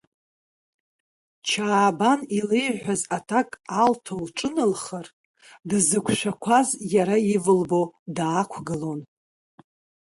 Чаабан 1.47 2.19
илеиҳәаз 2.37 3.01
аҭак 3.17 3.49
алҭо 3.81 4.13
лҿыналхар, 4.23 5.07
дзықәшәақәаз 5.69 6.69
иара 6.93 7.17
ивылбо 7.33 7.81
даақәгылон. 8.15 8.99